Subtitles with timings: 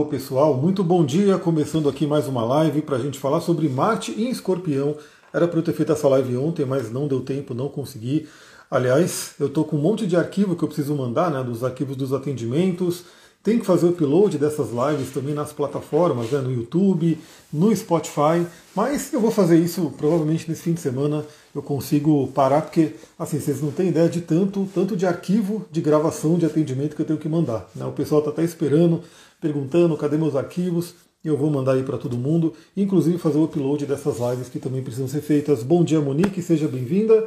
[0.00, 1.36] Ô pessoal, muito bom dia.
[1.36, 4.96] Começando aqui mais uma live para a gente falar sobre Marte em Escorpião.
[5.30, 8.26] Era para eu ter feito essa live ontem, mas não deu tempo, não consegui.
[8.70, 11.98] Aliás, eu estou com um monte de arquivo que eu preciso mandar, né, dos arquivos
[11.98, 13.04] dos atendimentos.
[13.42, 17.18] Tem que fazer o upload dessas lives também nas plataformas, né, no YouTube,
[17.52, 18.46] no Spotify.
[18.74, 21.26] Mas eu vou fazer isso provavelmente nesse fim de semana.
[21.54, 25.82] Eu consigo parar porque, assim, vocês não têm ideia de tanto, tanto de arquivo de
[25.82, 27.68] gravação de atendimento que eu tenho que mandar.
[27.74, 27.84] Né?
[27.84, 29.02] O pessoal está até esperando
[29.40, 30.94] perguntando cadê meus arquivos.
[31.24, 34.82] Eu vou mandar aí para todo mundo, inclusive fazer o upload dessas lives que também
[34.82, 35.62] precisam ser feitas.
[35.62, 37.26] Bom dia, Monique, seja bem-vinda.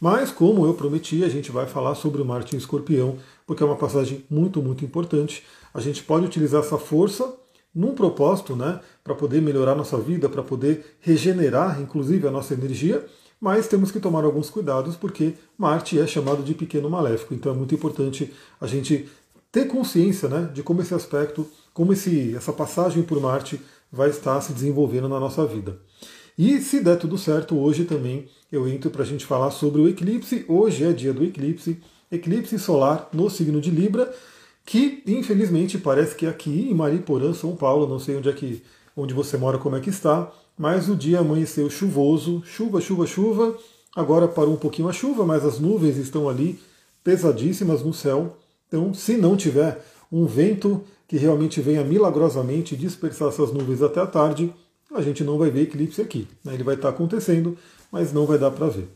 [0.00, 3.66] Mas, como eu prometi, a gente vai falar sobre o Marte em Escorpião, porque é
[3.66, 5.42] uma passagem muito, muito importante.
[5.72, 7.32] A gente pode utilizar essa força
[7.74, 13.04] num propósito, né, para poder melhorar nossa vida, para poder regenerar, inclusive, a nossa energia,
[13.40, 17.54] mas temos que tomar alguns cuidados, porque Marte é chamado de pequeno maléfico, então é
[17.54, 19.08] muito importante a gente
[19.54, 24.40] ter consciência né, de como esse aspecto, como esse, essa passagem por Marte vai estar
[24.40, 25.78] se desenvolvendo na nossa vida.
[26.36, 29.88] E se der tudo certo, hoje também eu entro para a gente falar sobre o
[29.88, 30.44] eclipse.
[30.48, 34.12] Hoje é dia do eclipse, eclipse solar no signo de Libra,
[34.66, 38.60] que infelizmente parece que aqui em Mariporã, São Paulo, não sei onde é que
[38.96, 43.56] onde você mora, como é que está, mas o dia amanheceu chuvoso, chuva, chuva, chuva.
[43.94, 46.58] Agora parou um pouquinho a chuva, mas as nuvens estão ali
[47.04, 48.36] pesadíssimas no céu.
[48.74, 49.80] Então, se não tiver
[50.10, 54.52] um vento que realmente venha milagrosamente dispersar essas nuvens até a tarde,
[54.92, 56.26] a gente não vai ver eclipse aqui.
[56.44, 56.54] Né?
[56.54, 57.56] Ele vai estar acontecendo,
[57.92, 58.88] mas não vai dar para ver.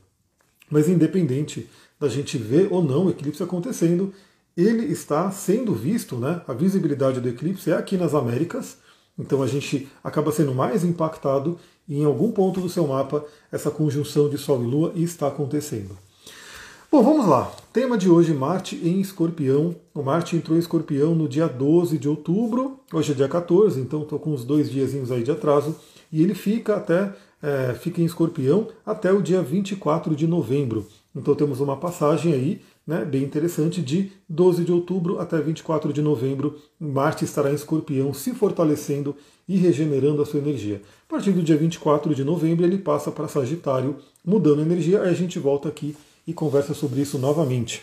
[0.68, 1.70] Mas independente
[2.00, 4.12] da gente ver ou não o eclipse acontecendo,
[4.56, 6.42] ele está sendo visto, né?
[6.48, 8.78] A visibilidade do eclipse é aqui nas Américas,
[9.16, 11.56] então a gente acaba sendo mais impactado
[11.88, 15.96] e em algum ponto do seu mapa essa conjunção de Sol e Lua está acontecendo.
[16.90, 17.52] Bom, vamos lá.
[17.70, 19.76] Tema de hoje, Marte em Escorpião.
[19.94, 24.04] O Marte entrou em Escorpião no dia 12 de outubro, hoje é dia 14, então
[24.04, 25.76] estou com uns dois diazinhos aí de atraso,
[26.10, 30.86] e ele fica até é, fica em Escorpião até o dia 24 de novembro.
[31.14, 36.00] Então temos uma passagem aí, né, bem interessante, de 12 de outubro até 24 de
[36.00, 36.56] novembro.
[36.80, 39.14] Marte estará em Escorpião, se fortalecendo
[39.46, 40.80] e regenerando a sua energia.
[41.06, 45.10] A partir do dia 24 de novembro ele passa para Sagitário, mudando a energia, aí
[45.10, 45.94] a gente volta aqui
[46.28, 47.82] e conversa sobre isso novamente.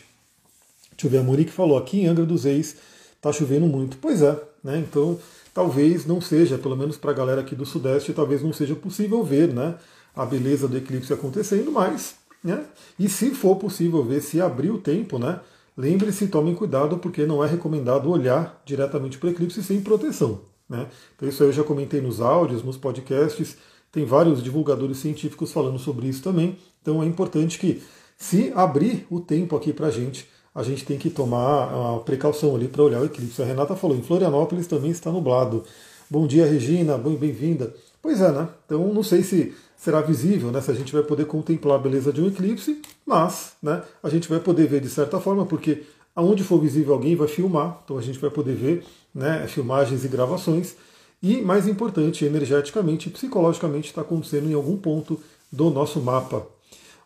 [0.91, 2.75] Deixa eu ver, a Monique falou, aqui em Angra dos Reis
[3.16, 3.97] está chovendo muito.
[3.97, 4.78] Pois é, né?
[4.78, 5.17] Então
[5.51, 9.23] talvez não seja, pelo menos para a galera aqui do Sudeste, talvez não seja possível
[9.23, 9.75] ver né,
[10.16, 12.63] a beleza do eclipse acontecendo, mas, né?
[13.00, 15.39] E se for possível ver, se abrir o tempo, né?
[15.75, 20.41] Lembre-se, tomem cuidado, porque não é recomendado olhar diretamente para o eclipse sem proteção.
[20.69, 20.88] Né?
[21.16, 23.57] Então isso aí eu já comentei nos áudios, nos podcasts,
[23.91, 26.57] tem vários divulgadores científicos falando sobre isso também.
[26.81, 27.81] Então é importante que
[28.18, 32.56] se abrir o tempo aqui para a gente, a gente tem que tomar a precaução
[32.56, 33.42] ali para olhar o eclipse.
[33.42, 35.64] A Renata falou, em Florianópolis também está nublado.
[36.09, 37.74] Bom dia, Regina, bem-vinda.
[38.02, 38.48] Pois é, né?
[38.66, 40.62] Então não sei se será visível, né?
[40.62, 44.30] Se a gente vai poder contemplar a beleza de um eclipse, mas né, a gente
[44.30, 45.84] vai poder ver de certa forma, porque
[46.16, 50.08] aonde for visível alguém vai filmar, então a gente vai poder ver né, filmagens e
[50.08, 50.75] gravações.
[51.22, 55.20] E mais importante, energeticamente e psicologicamente está acontecendo em algum ponto
[55.52, 56.55] do nosso mapa.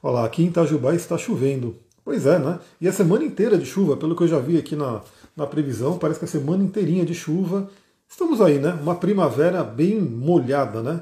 [0.02, 1.76] Olha lá, aqui em Itajubá está chovendo.
[2.04, 2.60] Pois é, né?
[2.80, 5.02] E a semana inteira de chuva, pelo que eu já vi aqui na,
[5.36, 7.70] na previsão, parece que a semana inteirinha de chuva.
[8.08, 8.74] Estamos aí, né?
[8.82, 11.02] Uma primavera bem molhada, né?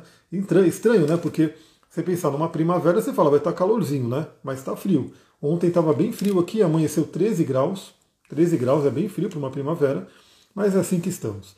[0.67, 1.15] Estranho, né?
[1.15, 1.53] Porque
[1.89, 4.27] você pensar numa primavera, você fala, vai estar calorzinho, né?
[4.43, 5.13] Mas está frio.
[5.41, 7.93] Ontem estava bem frio aqui, amanheceu 13 graus.
[8.29, 10.07] 13 graus é bem frio para uma primavera,
[10.53, 11.55] mas é assim que estamos.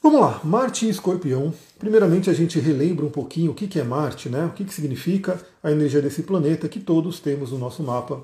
[0.00, 1.52] Vamos lá, Marte em Escorpião.
[1.76, 4.46] Primeiramente a gente relembra um pouquinho o que é Marte, né?
[4.46, 8.22] o que significa a energia desse planeta que todos temos no nosso mapa.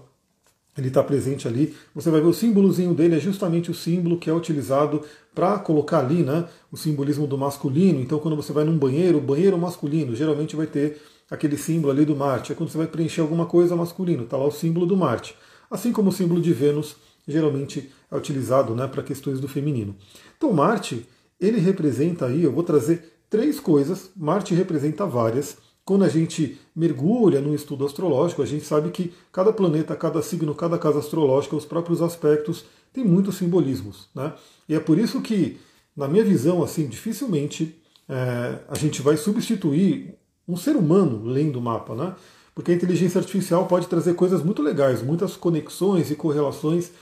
[0.78, 1.74] Ele está presente ali.
[1.92, 5.02] Você vai ver o símbolozinho dele, é justamente o símbolo que é utilizado
[5.34, 8.00] para colocar ali né, o simbolismo do masculino.
[8.00, 12.14] Então, quando você vai num banheiro, banheiro masculino, geralmente vai ter aquele símbolo ali do
[12.14, 12.52] Marte.
[12.52, 15.36] É quando você vai preencher alguma coisa masculino, está lá o símbolo do Marte.
[15.68, 16.94] Assim como o símbolo de Vênus,
[17.26, 19.96] geralmente é utilizado né, para questões do feminino.
[20.36, 21.04] Então, Marte
[21.40, 25.56] ele representa aí, eu vou trazer três coisas, Marte representa várias.
[25.84, 30.54] Quando a gente mergulha no estudo astrológico, a gente sabe que cada planeta, cada signo,
[30.54, 34.08] cada casa astrológica, os próprios aspectos, tem muitos simbolismos.
[34.14, 34.32] Né?
[34.68, 35.58] E é por isso que,
[35.94, 37.76] na minha visão, assim, dificilmente
[38.08, 40.14] é, a gente vai substituir
[40.46, 41.94] um ser humano lendo o mapa.
[41.94, 42.14] Né?
[42.54, 46.92] Porque a inteligência artificial pode trazer coisas muito legais, muitas conexões e correlações,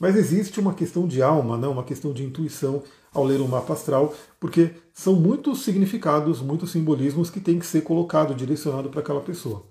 [0.00, 1.68] mas existe uma questão de alma, né?
[1.68, 2.82] uma questão de intuição
[3.14, 7.82] ao ler o mapa astral, porque são muitos significados, muitos simbolismos que tem que ser
[7.82, 9.64] colocado, direcionado para aquela pessoa.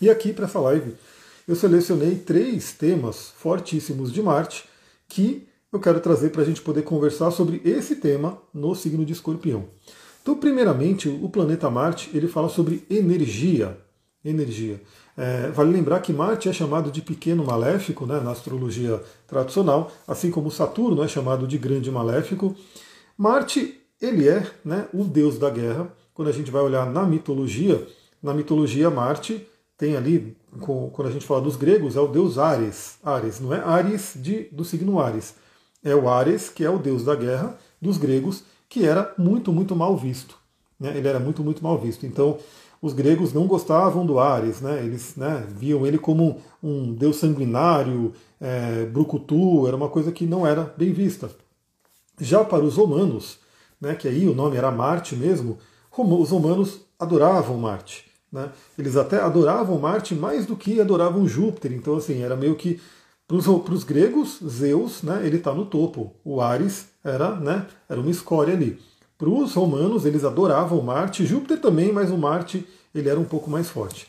[0.00, 0.94] E aqui para essa live
[1.48, 4.64] eu selecionei três temas fortíssimos de Marte
[5.08, 9.14] que eu quero trazer para a gente poder conversar sobre esse tema no signo de
[9.14, 9.66] Escorpião.
[10.22, 13.78] Então, primeiramente, o planeta Marte ele fala sobre energia.
[14.22, 14.80] Energia.
[15.20, 20.30] É, vale lembrar que Marte é chamado de pequeno maléfico né, na astrologia tradicional, assim
[20.30, 22.54] como Saturno é chamado de grande maléfico.
[23.16, 25.92] Marte ele é né, o deus da guerra.
[26.14, 27.84] Quando a gente vai olhar na mitologia,
[28.22, 29.44] na mitologia Marte
[29.76, 32.96] tem ali, quando a gente fala dos gregos, é o deus Ares.
[33.02, 35.34] Ares, não é Ares de, do signo Ares.
[35.82, 39.74] É o Ares, que é o deus da guerra dos gregos, que era muito, muito
[39.74, 40.36] mal visto.
[40.78, 40.96] Né?
[40.96, 42.06] Ele era muito, muito mal visto.
[42.06, 42.38] Então,
[42.80, 44.82] os gregos não gostavam do Ares, né?
[44.84, 50.46] eles né, viam ele como um deus sanguinário, é, brucutu, era uma coisa que não
[50.46, 51.30] era bem vista.
[52.20, 53.38] Já para os romanos,
[53.80, 55.58] né, que aí o nome era Marte mesmo,
[55.96, 58.08] os romanos adoravam Marte.
[58.30, 58.50] Né?
[58.78, 61.72] Eles até adoravam Marte mais do que adoravam Júpiter.
[61.72, 62.80] Então, assim, era meio que
[63.26, 66.14] para os gregos, Zeus, né, ele está no topo.
[66.24, 68.78] O Ares era, né, era uma escória ali.
[69.18, 73.50] Para os romanos, eles adoravam Marte, Júpiter também, mas o Marte ele era um pouco
[73.50, 74.06] mais forte.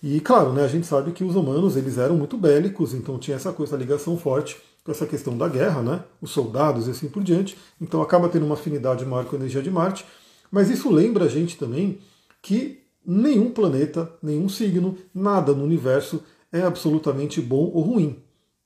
[0.00, 3.36] E claro, né, a gente sabe que os romanos eles eram muito bélicos, então tinha
[3.36, 7.08] essa coisa, essa ligação forte com essa questão da guerra, né, os soldados e assim
[7.08, 7.58] por diante.
[7.80, 10.04] Então acaba tendo uma afinidade maior com a energia de Marte.
[10.50, 11.98] Mas isso lembra a gente também
[12.40, 16.22] que nenhum planeta, nenhum signo, nada no universo
[16.52, 18.16] é absolutamente bom ou ruim.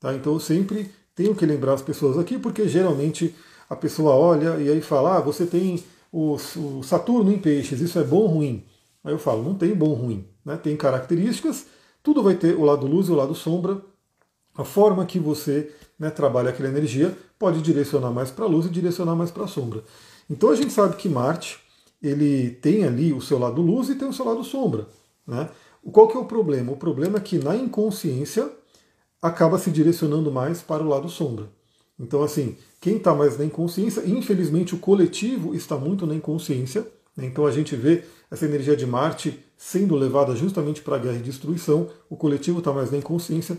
[0.00, 0.14] Tá?
[0.14, 3.34] Então eu sempre tenho que lembrar as pessoas aqui, porque geralmente
[3.68, 5.82] a pessoa olha e aí fala: ah, você tem
[6.12, 8.64] o, o Saturno em peixes, isso é bom ou ruim?
[9.04, 10.26] Aí eu falo, não tem bom ou ruim.
[10.44, 10.56] Né?
[10.56, 11.66] Tem características,
[12.02, 13.80] tudo vai ter o lado luz e o lado sombra.
[14.56, 18.70] A forma que você né, trabalha aquela energia pode direcionar mais para a luz e
[18.70, 19.84] direcionar mais para a sombra.
[20.28, 21.60] Então a gente sabe que Marte
[22.02, 24.86] ele tem ali o seu lado luz e tem o seu lado sombra.
[25.26, 25.48] Né?
[25.92, 26.72] Qual que é o problema?
[26.72, 28.50] O problema é que na inconsciência
[29.22, 31.48] acaba se direcionando mais para o lado sombra.
[31.98, 37.24] Então, assim, quem está mais na inconsciência, infelizmente o coletivo está muito na inconsciência, né?
[37.24, 41.22] Então a gente vê essa energia de Marte sendo levada justamente para a guerra e
[41.22, 43.56] destruição, o coletivo está mais na inconsciência,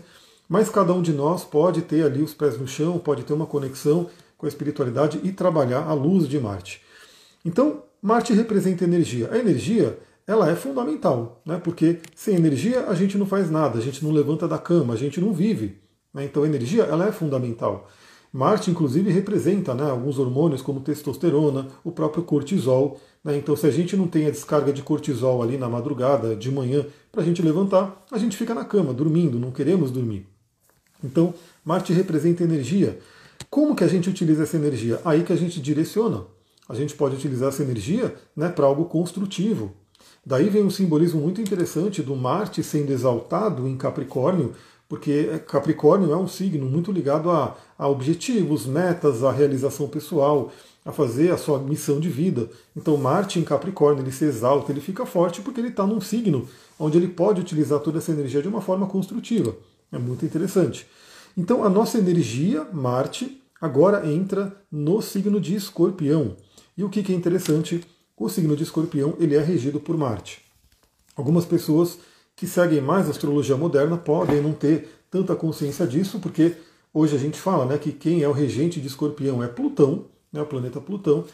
[0.48, 3.46] mas cada um de nós pode ter ali os pés no chão, pode ter uma
[3.46, 6.80] conexão com a espiritualidade e trabalhar a luz de Marte.
[7.44, 9.28] Então, Marte representa energia.
[9.32, 11.60] A energia ela é fundamental, né?
[11.62, 14.96] porque sem energia a gente não faz nada, a gente não levanta da cama, a
[14.96, 15.80] gente não vive.
[16.14, 16.24] Né?
[16.24, 17.90] Então a energia ela é fundamental.
[18.32, 23.00] Marte, inclusive, representa né, alguns hormônios como testosterona, o próprio cortisol.
[23.24, 23.36] Né?
[23.38, 26.84] Então, se a gente não tem a descarga de cortisol ali na madrugada, de manhã,
[27.10, 30.26] para a gente levantar, a gente fica na cama, dormindo, não queremos dormir.
[31.02, 31.32] Então,
[31.64, 32.98] Marte representa energia.
[33.48, 35.00] Como que a gente utiliza essa energia?
[35.04, 36.24] Aí que a gente direciona.
[36.68, 39.72] A gente pode utilizar essa energia né, para algo construtivo.
[40.24, 44.52] Daí vem um simbolismo muito interessante do Marte sendo exaltado em Capricórnio,
[44.88, 50.50] porque Capricórnio é um signo muito ligado a, a objetivos, metas, a realização pessoal,
[50.84, 52.48] a fazer a sua missão de vida.
[52.74, 56.48] Então Marte em Capricórnio ele se exalta, ele fica forte porque ele está num signo
[56.78, 59.54] onde ele pode utilizar toda essa energia de uma forma construtiva.
[59.92, 60.86] É muito interessante.
[61.36, 66.36] Então a nossa energia, Marte, agora entra no signo de Escorpião.
[66.76, 67.84] E o que, que é interessante?
[68.16, 70.40] O signo de Escorpião ele é regido por Marte.
[71.14, 71.98] Algumas pessoas
[72.38, 76.54] que seguem mais a astrologia moderna podem não ter tanta consciência disso, porque
[76.94, 80.40] hoje a gente fala né, que quem é o regente de escorpião é Plutão, né,
[80.40, 81.24] o planeta Plutão.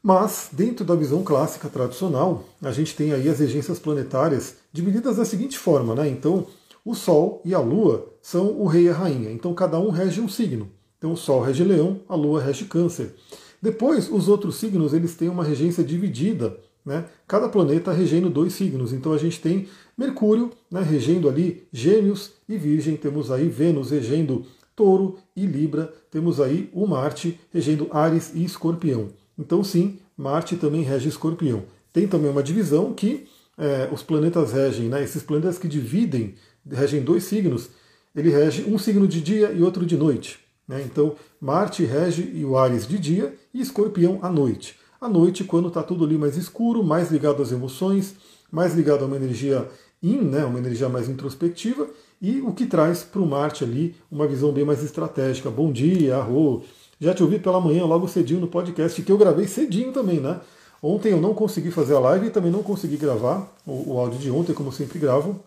[0.00, 5.24] Mas, dentro da visão clássica tradicional, a gente tem aí as regências planetárias divididas da
[5.24, 6.08] seguinte forma, né?
[6.08, 6.46] Então,
[6.84, 9.32] o Sol e a Lua são o rei e a rainha.
[9.32, 10.70] Então, cada um rege um signo.
[10.98, 13.12] Então, o Sol rege Leão, a Lua rege Câncer.
[13.60, 16.56] Depois, os outros signos eles têm uma regência dividida
[16.88, 17.04] né?
[17.26, 18.94] Cada planeta regendo dois signos.
[18.94, 19.68] Então a gente tem
[19.98, 26.40] Mercúrio né, regendo ali Gêmeos e Virgem, temos aí Vênus regendo Touro e Libra, temos
[26.40, 29.08] aí o Marte regendo Ares e Escorpião.
[29.36, 31.64] Então sim, Marte também rege Escorpião.
[31.92, 33.26] Tem também uma divisão que
[33.58, 36.36] é, os planetas regem, né, esses planetas que dividem,
[36.70, 37.70] regem dois signos,
[38.14, 40.38] ele rege um signo de dia e outro de noite.
[40.66, 40.80] Né?
[40.82, 45.82] Então Marte rege o Ares de dia e Escorpião à noite à noite, quando está
[45.82, 48.16] tudo ali mais escuro, mais ligado às emoções,
[48.50, 49.68] mais ligado a uma energia
[50.02, 51.88] in, né, uma energia mais introspectiva,
[52.20, 55.50] e o que traz para o Marte ali uma visão bem mais estratégica.
[55.50, 56.64] Bom dia, arro.
[57.00, 60.40] Já te ouvi pela manhã, logo cedinho no podcast, que eu gravei cedinho também, né?
[60.82, 64.18] Ontem eu não consegui fazer a live e também não consegui gravar o, o áudio
[64.18, 65.38] de ontem, como sempre gravo,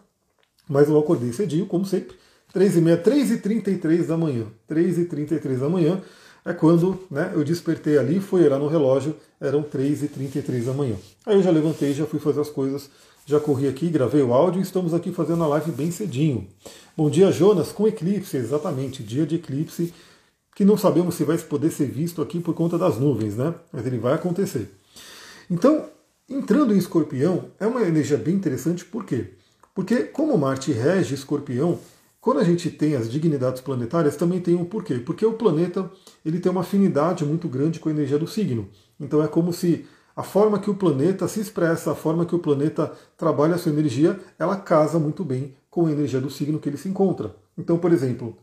[0.67, 2.15] mas eu acordei cedinho, como sempre,
[2.55, 4.45] 3h30, 3h33 da manhã.
[4.69, 6.01] 3h33 da manhã
[6.45, 10.95] é quando né, eu despertei ali, fui olhar no relógio, eram 3h33 da manhã.
[11.25, 12.89] Aí eu já levantei, já fui fazer as coisas,
[13.31, 16.47] já corri aqui, gravei o áudio e estamos aqui fazendo a live bem cedinho.
[16.97, 19.93] Bom dia, Jonas, com eclipse, exatamente, dia de eclipse.
[20.53, 23.55] que não sabemos se vai poder ser visto aqui por conta das nuvens, né?
[23.71, 24.69] Mas ele vai acontecer.
[25.49, 25.85] Então,
[26.29, 29.29] entrando em escorpião, é uma energia bem interessante, por quê?
[29.73, 31.79] Porque como Marte rege escorpião,
[32.19, 34.95] quando a gente tem as dignidades planetárias, também tem um porquê.
[34.95, 35.89] Porque o planeta
[36.25, 38.67] ele tem uma afinidade muito grande com a energia do signo.
[38.99, 42.39] Então é como se a forma que o planeta se expressa, a forma que o
[42.39, 46.69] planeta trabalha a sua energia, ela casa muito bem com a energia do signo que
[46.69, 47.35] ele se encontra.
[47.57, 48.37] Então, por exemplo,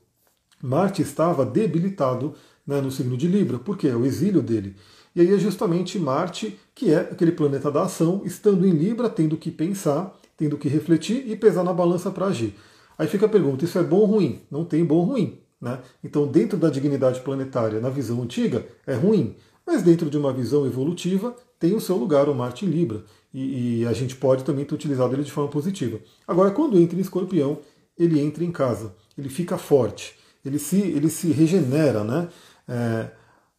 [0.62, 2.34] Marte estava debilitado
[2.66, 4.76] né, no signo de Libra, porque é o exílio dele.
[5.14, 9.36] E aí é justamente Marte, que é aquele planeta da ação, estando em Libra, tendo
[9.36, 12.54] que pensar, tendo que refletir e pesar na balança para agir.
[12.98, 14.42] Aí fica a pergunta: isso é bom ou ruim?
[14.50, 15.38] Não tem bom ou ruim.
[15.60, 15.80] Né?
[16.04, 19.36] Então, dentro da dignidade planetária, na visão antiga, é ruim.
[19.68, 23.04] Mas dentro de uma visão evolutiva, tem o seu lugar o Marte em Libra.
[23.34, 26.00] E, e, a gente pode também ter utilizado ele de forma positiva.
[26.26, 27.58] Agora, quando entra em escorpião,
[27.98, 32.02] ele entra em casa, ele fica forte, ele se, ele se regenera.
[32.02, 32.28] Né?
[32.66, 33.10] É,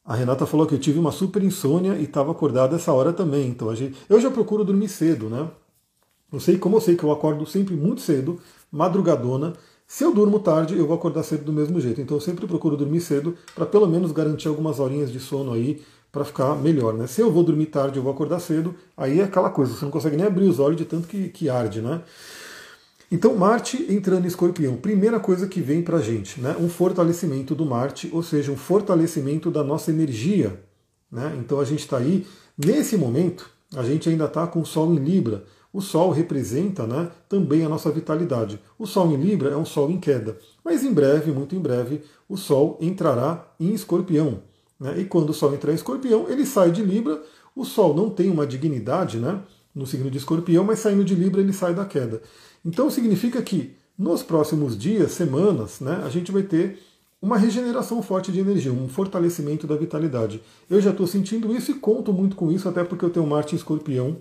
[0.04, 3.48] a Renata falou que eu tive uma super insônia e estava acordada essa hora também.
[3.48, 5.48] Então, gente, eu já procuro dormir cedo, né?
[6.34, 9.54] Eu sei, como eu sei que eu acordo sempre muito cedo, madrugadona.
[9.86, 12.02] Se eu durmo tarde, eu vou acordar cedo do mesmo jeito.
[12.02, 15.82] Então eu sempre procuro dormir cedo para pelo menos garantir algumas horinhas de sono aí
[16.12, 17.08] para ficar melhor, né?
[17.08, 19.92] Se eu vou dormir tarde, eu vou acordar cedo, aí é aquela coisa, você não
[19.92, 22.02] consegue nem abrir os olhos de tanto que, que arde, né?
[23.12, 26.56] Então Marte entrando em Escorpião, primeira coisa que vem para a gente, né?
[26.60, 30.60] Um fortalecimento do Marte, ou seja, um fortalecimento da nossa energia,
[31.12, 31.36] né?
[31.40, 32.26] Então a gente está aí
[32.58, 35.44] nesse momento, a gente ainda está com o Sol em Libra.
[35.72, 38.60] O Sol representa né, também a nossa vitalidade.
[38.78, 40.36] O Sol em Libra é um Sol em queda,
[40.66, 44.42] mas em breve, muito em breve, o Sol entrará em Escorpião.
[44.80, 45.02] Né?
[45.02, 47.22] E quando o Sol entrar em Escorpião, ele sai de Libra.
[47.56, 49.42] O Sol não tem uma dignidade né,
[49.76, 52.22] no signo de Escorpião, mas saindo de Libra ele sai da queda.
[52.64, 56.80] Então significa que nos próximos dias, semanas, né, a gente vai ter
[57.22, 60.42] uma regeneração forte de energia, um fortalecimento da vitalidade.
[60.70, 63.56] Eu já estou sentindo isso e conto muito com isso, até porque eu tenho Marte
[63.56, 64.18] em Escorpião,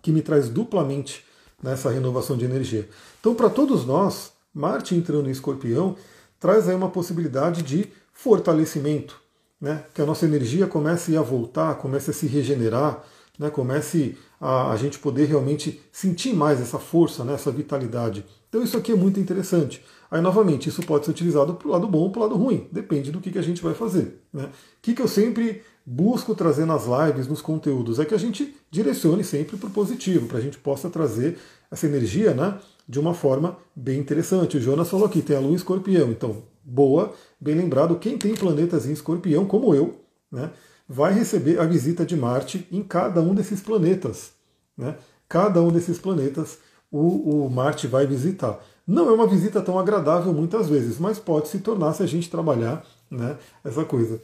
[0.00, 1.22] que me traz duplamente
[1.62, 2.88] nessa renovação de energia.
[3.20, 5.96] Então, para todos nós, Marte entrando em Escorpião
[6.40, 9.20] traz aí uma possibilidade de fortalecimento,
[9.64, 9.82] né?
[9.94, 13.02] que a nossa energia comece a voltar, comece a se regenerar,
[13.38, 13.48] né?
[13.48, 17.32] comece a, a gente poder realmente sentir mais essa força, né?
[17.32, 18.26] essa vitalidade.
[18.46, 19.82] Então isso aqui é muito interessante.
[20.10, 22.68] Aí, novamente, isso pode ser utilizado para o lado bom ou para o lado ruim,
[22.70, 24.20] depende do que, que a gente vai fazer.
[24.30, 24.44] Né?
[24.44, 24.50] O
[24.82, 29.24] que, que eu sempre busco trazer nas lives, nos conteúdos, é que a gente direcione
[29.24, 31.38] sempre para o positivo, para a gente possa trazer
[31.70, 34.58] essa energia né, de uma forma bem interessante.
[34.58, 37.14] O Jonas falou aqui, tem a lua em escorpião, então, boa,
[37.44, 40.00] bem lembrado, quem tem planetas em escorpião, como eu,
[40.32, 40.50] né,
[40.88, 44.32] vai receber a visita de Marte em cada um desses planetas.
[44.76, 44.96] Né?
[45.28, 46.58] Cada um desses planetas
[46.90, 48.58] o, o Marte vai visitar.
[48.86, 52.30] Não é uma visita tão agradável muitas vezes, mas pode se tornar se a gente
[52.30, 54.20] trabalhar né, essa coisa.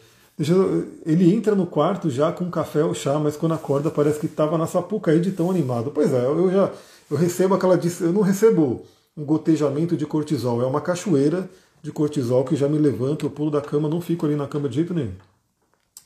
[1.05, 4.57] Ele entra no quarto já com café ou chá, mas quando acorda parece que estava
[4.57, 5.91] na Sapucaí de tão animado.
[5.95, 6.71] Pois é, eu já
[7.11, 7.79] eu recebo aquela.
[8.01, 11.51] Eu não recebo um gotejamento de cortisol, é uma cachoeira
[11.83, 14.69] de cortisol que já me levanta, eu pulo da cama, não fico ali na cama
[14.69, 15.15] de jeito nenhum.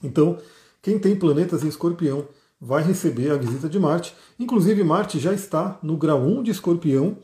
[0.02, 0.38] Então,
[0.83, 2.26] quem tem planetas em escorpião
[2.61, 4.14] vai receber a visita de Marte.
[4.38, 7.16] Inclusive, Marte já está no grau 1 de escorpião,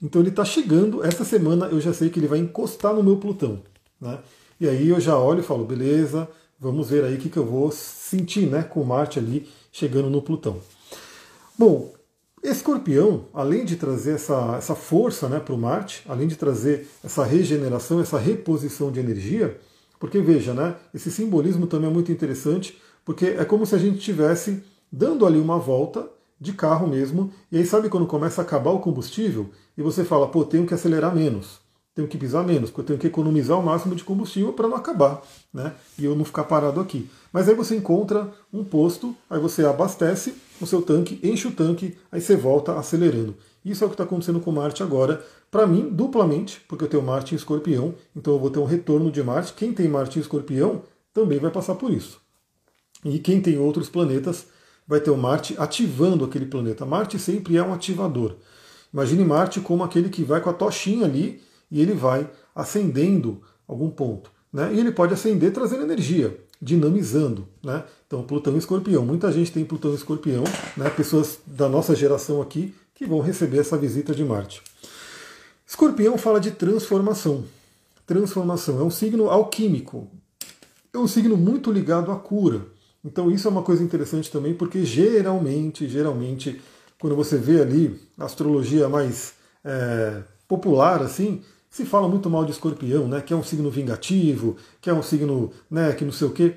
[0.00, 1.04] então ele está chegando.
[1.04, 3.62] Essa semana eu já sei que ele vai encostar no meu Plutão.
[4.00, 4.18] Né?
[4.60, 7.44] E aí eu já olho e falo, beleza, vamos ver aí o que, que eu
[7.44, 10.60] vou sentir né, com Marte ali chegando no Plutão.
[11.58, 11.92] Bom,
[12.48, 17.24] Escorpião, além de trazer essa, essa força né, para o Marte, além de trazer essa
[17.24, 19.58] regeneração, essa reposição de energia,
[19.98, 23.98] porque veja, né, esse simbolismo também é muito interessante, porque é como se a gente
[23.98, 24.62] estivesse
[24.92, 26.08] dando ali uma volta
[26.40, 29.50] de carro mesmo, e aí sabe quando começa a acabar o combustível?
[29.76, 31.58] E você fala, pô, tenho que acelerar menos,
[31.96, 34.76] tenho que pisar menos, porque eu tenho que economizar o máximo de combustível para não
[34.76, 35.22] acabar,
[35.52, 35.72] né?
[35.98, 37.08] E eu não ficar parado aqui.
[37.32, 41.96] Mas aí você encontra um posto, aí você abastece o seu tanque, enche o tanque,
[42.12, 43.34] aí você volta acelerando.
[43.64, 45.24] Isso é o que está acontecendo com Marte agora.
[45.50, 49.10] Para mim, duplamente, porque eu tenho Marte em escorpião, então eu vou ter um retorno
[49.10, 49.54] de Marte.
[49.54, 50.82] Quem tem Marte em escorpião
[51.14, 52.20] também vai passar por isso.
[53.06, 54.48] E quem tem outros planetas
[54.86, 56.84] vai ter o Marte ativando aquele planeta.
[56.84, 58.34] Marte sempre é um ativador.
[58.92, 63.90] Imagine Marte como aquele que vai com a tochinha ali e ele vai acendendo algum
[63.90, 64.30] ponto.
[64.52, 64.72] Né?
[64.74, 67.46] E ele pode acender trazendo energia, dinamizando.
[67.62, 67.84] Né?
[68.06, 69.04] Então, Plutão e Escorpião.
[69.04, 70.44] Muita gente tem Plutão e Escorpião,
[70.76, 70.88] né?
[70.90, 74.62] pessoas da nossa geração aqui que vão receber essa visita de Marte.
[75.66, 77.44] Escorpião fala de transformação.
[78.06, 80.08] Transformação é um signo alquímico.
[80.92, 82.62] É um signo muito ligado à cura.
[83.04, 86.60] Então isso é uma coisa interessante também, porque geralmente, geralmente,
[86.98, 91.42] quando você vê ali a astrologia mais é, popular, assim,
[91.76, 93.20] se fala muito mal de escorpião, né?
[93.20, 96.56] Que é um signo vingativo, que é um signo, né, que não sei o quê.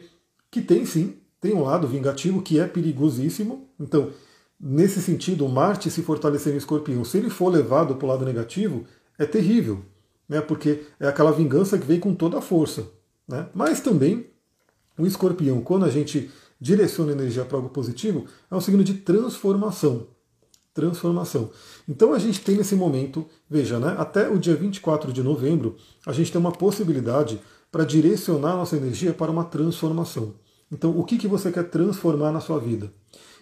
[0.50, 3.68] Que tem sim, tem um lado vingativo que é perigosíssimo.
[3.78, 4.12] Então,
[4.58, 8.86] nesse sentido, Marte se fortalecer em escorpião, se ele for levado para o lado negativo,
[9.18, 9.84] é terrível,
[10.28, 10.40] né?
[10.40, 12.88] Porque é aquela vingança que vem com toda a força.
[13.28, 13.46] Né?
[13.54, 14.28] Mas também
[14.98, 20.08] o escorpião, quando a gente direciona energia para algo positivo, é um signo de transformação.
[20.80, 21.50] Transformação.
[21.88, 26.14] Então a gente tem nesse momento, veja, né, até o dia 24 de novembro, a
[26.14, 30.36] gente tem uma possibilidade para direcionar nossa energia para uma transformação.
[30.72, 32.94] Então, o que, que você quer transformar na sua vida?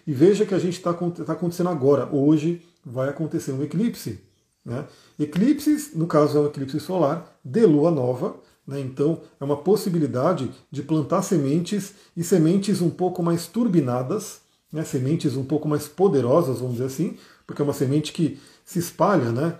[0.04, 2.08] E veja que a gente está tá acontecendo agora.
[2.10, 4.20] Hoje vai acontecer um eclipse.
[4.64, 4.84] Né?
[5.18, 8.36] Eclipses, no caso é um eclipse solar, de lua nova,
[8.68, 8.80] né?
[8.80, 14.84] Então, é uma possibilidade de plantar sementes e sementes um pouco mais turbinadas, né?
[14.84, 19.32] sementes um pouco mais poderosas, vamos dizer assim, porque é uma semente que se espalha,
[19.32, 19.58] né?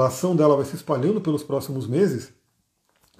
[0.00, 2.30] a ação dela vai se espalhando pelos próximos meses.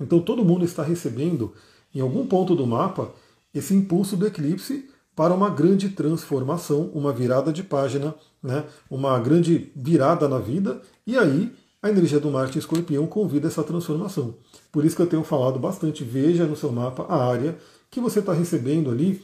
[0.01, 1.53] Então, todo mundo está recebendo,
[1.95, 3.13] em algum ponto do mapa,
[3.55, 8.65] esse impulso do eclipse para uma grande transformação, uma virada de página, né?
[8.91, 11.53] uma grande virada na vida, e aí
[11.83, 14.35] a energia do Marte Escorpião convida essa transformação.
[14.73, 17.57] Por isso que eu tenho falado bastante, veja no seu mapa a área
[17.91, 19.23] que você está recebendo ali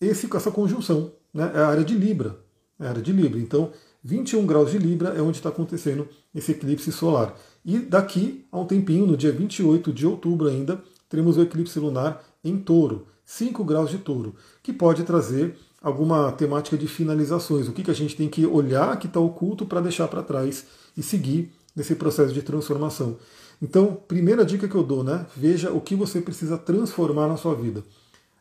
[0.00, 1.12] esse, essa conjunção.
[1.36, 1.52] Né?
[1.54, 2.38] É a área de Libra.
[2.80, 3.38] É a área de Libra.
[3.38, 3.70] Então,
[4.02, 7.36] 21 graus de Libra é onde está acontecendo esse eclipse solar.
[7.64, 12.24] E daqui a um tempinho, no dia 28 de outubro ainda, teremos o eclipse lunar
[12.42, 17.68] em touro, 5 graus de touro, que pode trazer alguma temática de finalizações.
[17.68, 20.64] O que, que a gente tem que olhar que está oculto para deixar para trás
[20.96, 23.18] e seguir nesse processo de transformação.
[23.60, 25.26] Então, primeira dica que eu dou, né?
[25.36, 27.84] Veja o que você precisa transformar na sua vida.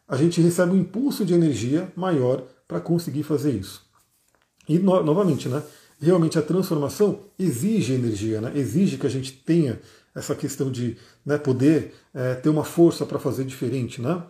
[0.08, 3.84] A gente recebe um impulso de energia maior para conseguir fazer isso.
[4.68, 5.62] E no, novamente, né?
[6.00, 8.52] Realmente a transformação exige energia, né?
[8.56, 9.80] Exige que a gente tenha
[10.14, 14.22] essa questão de né, poder é, ter uma força para fazer diferente, né?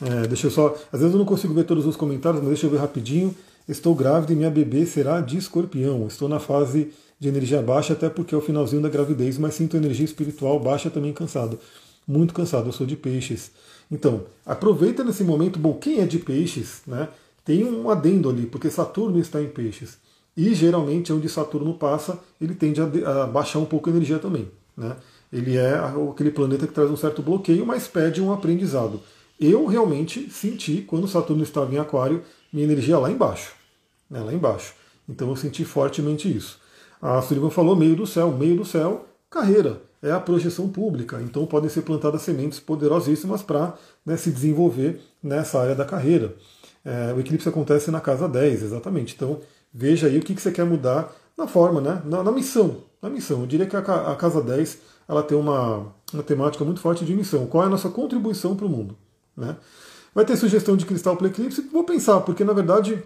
[0.00, 0.76] É, deixa eu só.
[0.92, 3.34] Às vezes eu não consigo ver todos os comentários, mas deixa eu ver rapidinho.
[3.68, 6.06] Estou grávida e minha bebê será de escorpião.
[6.06, 9.76] Estou na fase de energia baixa, até porque é o finalzinho da gravidez, mas sinto
[9.76, 11.58] energia espiritual baixa também cansado.
[12.06, 13.52] Muito cansado, eu sou de peixes.
[13.90, 17.08] Então, aproveita nesse momento, bom, quem é de peixes, né?
[17.44, 19.98] Tem um adendo ali, porque Saturno está em peixes.
[20.36, 24.50] E geralmente onde Saturno passa, ele tende a, baixar um pouco a energia também.
[24.76, 24.96] Né?
[25.32, 29.00] Ele é aquele planeta que traz um certo bloqueio, mas pede um aprendizado.
[29.40, 33.52] Eu realmente senti, quando Saturno estava em Aquário, minha energia lá embaixo.
[34.08, 34.20] Né?
[34.20, 34.74] Lá embaixo.
[35.08, 36.60] Então eu senti fortemente isso.
[37.00, 41.20] A Sullivan falou meio do céu, meio do céu, carreira, é a projeção pública.
[41.20, 43.74] Então podem ser plantadas sementes poderosíssimas para
[44.06, 46.34] né, se desenvolver nessa área da carreira.
[46.84, 49.14] É, o eclipse acontece na casa 10, exatamente.
[49.14, 49.40] Então
[49.72, 52.78] veja aí o que, que você quer mudar na forma, né, na, na missão.
[53.00, 53.40] Na missão.
[53.40, 57.14] Eu diria que a, a casa 10 ela tem uma, uma temática muito forte de
[57.14, 57.46] missão.
[57.46, 58.96] Qual é a nossa contribuição para o mundo?
[59.36, 59.56] Né?
[60.14, 61.62] Vai ter sugestão de cristal para o eclipse?
[61.72, 63.02] Vou pensar, porque na verdade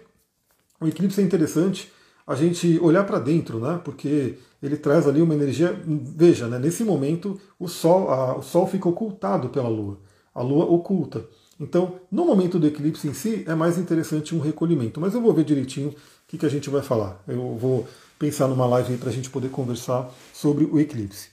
[0.79, 1.91] o eclipse é interessante
[2.25, 3.79] a gente olhar para dentro, né?
[3.83, 5.79] Porque ele traz ali uma energia.
[5.85, 6.59] Veja, né?
[6.59, 9.97] nesse momento o Sol, a, o Sol fica ocultado pela Lua.
[10.35, 11.25] A Lua oculta.
[11.59, 14.99] Então, no momento do eclipse em si, é mais interessante um recolhimento.
[15.01, 15.95] Mas eu vou ver direitinho o
[16.27, 17.21] que, que a gente vai falar.
[17.27, 17.87] Eu vou
[18.19, 21.29] pensar numa live para a gente poder conversar sobre o eclipse.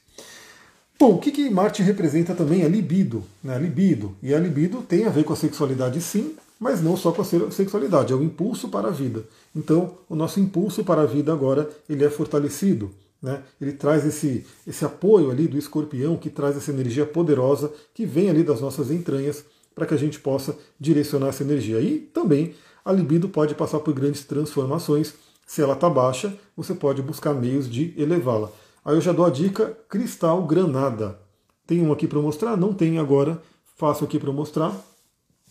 [0.98, 3.58] Bom, o que, que Marte representa também é libido, né?
[3.58, 4.16] Libido.
[4.22, 7.50] E a libido tem a ver com a sexualidade, sim, mas não só com a
[7.50, 9.24] sexualidade, é o impulso para a vida.
[9.54, 12.90] Então, o nosso impulso para a vida agora ele é fortalecido.
[13.20, 13.42] Né?
[13.60, 18.30] Ele traz esse, esse apoio ali do escorpião, que traz essa energia poderosa que vem
[18.30, 21.80] ali das nossas entranhas para que a gente possa direcionar essa energia.
[21.80, 25.14] E também a libido pode passar por grandes transformações.
[25.46, 28.50] Se ela está baixa, você pode buscar meios de elevá-la.
[28.84, 31.18] Aí eu já dou a dica cristal granada.
[31.66, 32.56] Tem um aqui para mostrar?
[32.56, 33.40] Não tem agora.
[33.76, 34.74] Faço aqui para mostrar.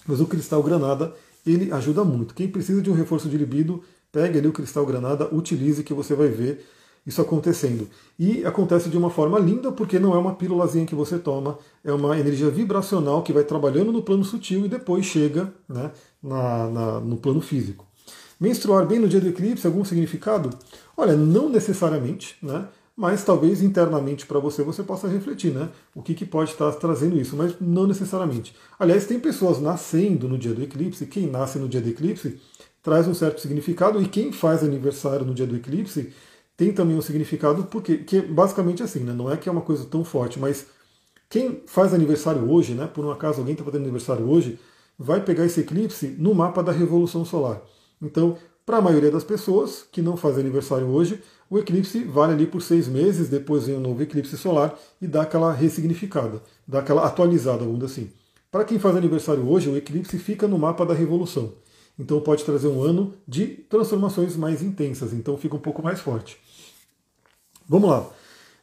[0.07, 1.13] Mas o cristal granada,
[1.45, 2.33] ele ajuda muito.
[2.33, 6.13] Quem precisa de um reforço de libido, pegue ali o cristal granada, utilize que você
[6.13, 6.65] vai ver
[7.05, 7.87] isso acontecendo.
[8.17, 11.91] E acontece de uma forma linda, porque não é uma pílulazinha que você toma, é
[11.91, 16.99] uma energia vibracional que vai trabalhando no plano sutil e depois chega né, na, na,
[16.99, 17.85] no plano físico.
[18.39, 20.49] Menstruar bem no dia do eclipse, algum significado?
[20.97, 22.67] Olha, não necessariamente, né?
[22.95, 25.69] mas talvez internamente para você você possa refletir, né?
[25.95, 28.55] O que, que pode estar trazendo isso, mas não necessariamente.
[28.79, 32.39] Aliás, tem pessoas nascendo no dia do eclipse, quem nasce no dia do eclipse
[32.83, 36.13] traz um certo significado, e quem faz aniversário no dia do eclipse
[36.55, 39.13] tem também um significado, porque que é basicamente assim, né?
[39.13, 40.67] Não é que é uma coisa tão forte, mas
[41.29, 42.87] quem faz aniversário hoje, né?
[42.87, 44.59] Por um acaso alguém está fazendo aniversário hoje,
[44.97, 47.61] vai pegar esse eclipse no mapa da Revolução Solar.
[48.01, 52.47] Então, para a maioria das pessoas que não fazem aniversário hoje, o eclipse vale ali
[52.47, 57.05] por seis meses, depois vem um novo eclipse solar e dá aquela ressignificada, dá aquela
[57.05, 58.09] atualizada, vamos assim.
[58.49, 61.53] Para quem faz aniversário hoje, o eclipse fica no mapa da revolução.
[61.97, 66.37] Então pode trazer um ano de transformações mais intensas, então fica um pouco mais forte.
[67.67, 68.09] Vamos lá.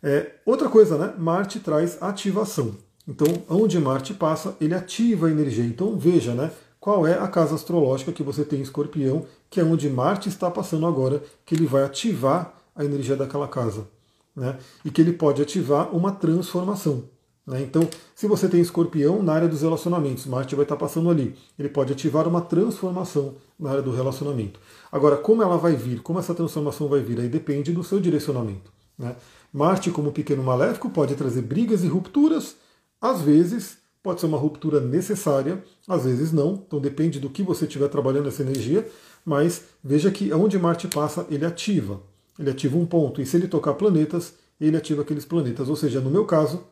[0.02, 1.14] É, outra coisa, né?
[1.18, 2.74] Marte traz ativação.
[3.06, 5.64] Então, onde Marte passa, ele ativa a energia.
[5.64, 6.50] Então, veja, né?
[6.78, 10.50] Qual é a casa astrológica que você tem em escorpião, que é onde Marte está
[10.50, 13.86] passando agora, que ele vai ativar a energia daquela casa.
[14.34, 14.58] Né?
[14.84, 17.04] E que ele pode ativar uma transformação.
[17.46, 17.62] Né?
[17.62, 21.34] Então, se você tem escorpião na área dos relacionamentos, Marte vai estar passando ali.
[21.58, 24.60] Ele pode ativar uma transformação na área do relacionamento.
[24.90, 28.72] Agora, como ela vai vir, como essa transformação vai vir, aí depende do seu direcionamento.
[28.98, 29.16] Né?
[29.52, 32.56] Marte, como pequeno maléfico, pode trazer brigas e rupturas,
[33.00, 37.66] às vezes pode ser uma ruptura necessária, às vezes não, então depende do que você
[37.66, 38.88] estiver trabalhando essa energia,
[39.24, 42.00] mas veja que onde Marte passa, ele ativa.
[42.38, 45.68] Ele ativa um ponto, e se ele tocar planetas, ele ativa aqueles planetas.
[45.68, 46.64] Ou seja, no meu caso,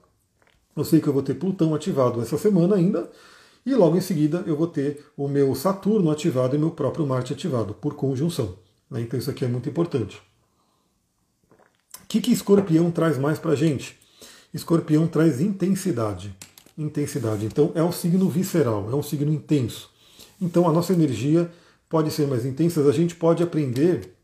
[0.80, 3.10] eu sei que eu vou ter Plutão ativado essa semana ainda,
[3.64, 7.32] e logo em seguida eu vou ter o meu Saturno ativado e meu próprio Marte
[7.32, 8.56] ativado, por conjunção.
[8.90, 9.02] Né?
[9.02, 10.20] Então isso aqui é muito importante.
[12.02, 13.98] O que, que escorpião traz mais para a gente?
[14.54, 16.34] Escorpião traz intensidade.
[16.76, 17.44] Intensidade.
[17.44, 19.90] Então é um signo visceral, é um signo intenso.
[20.40, 21.50] Então a nossa energia
[21.88, 24.14] pode ser mais intensa, a gente pode aprender,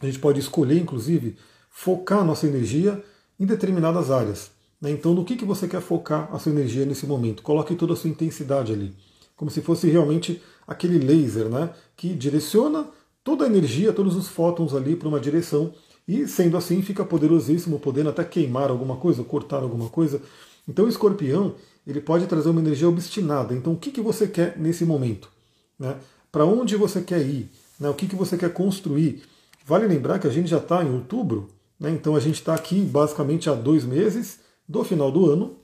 [0.00, 1.36] a gente pode escolher, inclusive,
[1.70, 3.02] focar a nossa energia
[3.38, 4.50] em determinadas áreas.
[4.84, 4.90] Né?
[4.90, 7.42] Então, no que, que você quer focar a sua energia nesse momento?
[7.42, 8.94] Coloque toda a sua intensidade ali,
[9.34, 11.70] como se fosse realmente aquele laser né?
[11.96, 12.86] que direciona
[13.24, 15.72] toda a energia, todos os fótons ali para uma direção
[16.06, 20.20] e sendo assim fica poderosíssimo, podendo até queimar alguma coisa, cortar alguma coisa.
[20.68, 21.54] Então o escorpião
[21.86, 23.54] ele pode trazer uma energia obstinada.
[23.54, 25.30] Então o que, que você quer nesse momento?
[25.78, 25.96] Né?
[26.30, 27.50] Para onde você quer ir?
[27.80, 27.88] Né?
[27.88, 29.22] O que, que você quer construir?
[29.64, 31.48] Vale lembrar que a gente já está em outubro,
[31.80, 31.90] né?
[31.90, 35.56] então a gente está aqui basicamente há dois meses do final do ano,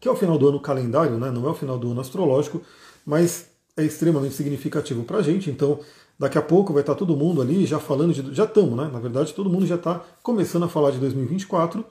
[0.00, 1.30] que é o final do ano calendário, né?
[1.30, 2.60] não é o final do ano astrológico,
[3.04, 5.50] mas é extremamente significativo para a gente.
[5.50, 5.80] Então
[6.18, 8.34] Daqui a pouco vai estar todo mundo ali já falando de.
[8.34, 8.88] Já estamos, né?
[8.92, 11.84] Na verdade, todo mundo já está começando a falar de 2024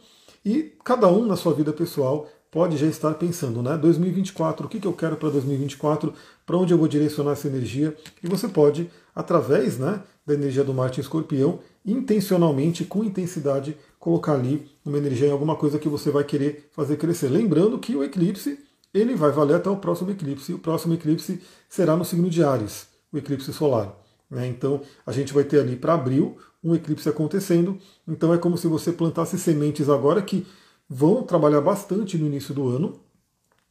[0.46, 3.76] e cada um na sua vida pessoal pode já estar pensando, né?
[3.78, 6.14] 2024, o que, que eu quero para 2024,
[6.46, 10.72] para onde eu vou direcionar essa energia, e você pode, através né, da energia do
[10.72, 16.26] Marte Escorpião, intencionalmente, com intensidade, colocar ali uma energia em alguma coisa que você vai
[16.26, 17.30] querer fazer crescer.
[17.30, 18.60] Lembrando que o eclipse
[18.94, 22.86] ele vai valer até o próximo eclipse, o próximo eclipse será no signo de Ares,
[23.14, 23.98] o eclipse solar.
[24.30, 24.46] Né?
[24.46, 27.78] Então a gente vai ter ali para abril um eclipse acontecendo.
[28.06, 30.46] Então é como se você plantasse sementes agora que
[30.90, 33.00] vão trabalhar bastante no início do ano.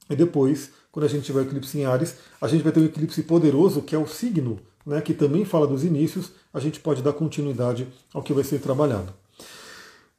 [0.09, 2.87] E depois, quando a gente tiver o eclipse em Ares, a gente vai ter um
[2.87, 6.33] eclipse poderoso, que é o signo, né, que também fala dos inícios.
[6.55, 9.13] A gente pode dar continuidade ao que vai ser trabalhado.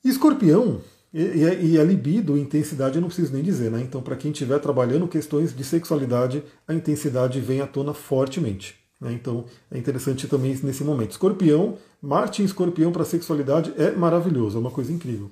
[0.03, 0.81] Escorpião,
[1.13, 3.81] e, a libido, intensidade, eu não preciso nem dizer, né?
[3.81, 8.83] Então, para quem estiver trabalhando questões de sexualidade, a intensidade vem à tona fortemente.
[9.03, 9.11] Né?
[9.11, 11.11] Então é interessante também nesse momento.
[11.11, 15.29] Escorpião, Marte em escorpião para sexualidade é maravilhoso, é uma coisa incrível.